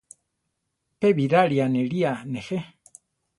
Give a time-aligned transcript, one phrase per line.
[0.99, 2.59] Pe Birari aniría nejé.